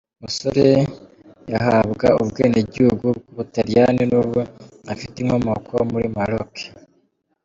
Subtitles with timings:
[0.23, 0.67] musore
[1.51, 4.39] yahabwa ubwenegihugu bwu Butaliyani nubwo
[4.91, 6.65] afite inkomoko muri Maroke.